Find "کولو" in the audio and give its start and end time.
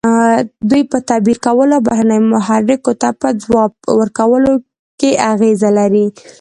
1.45-1.73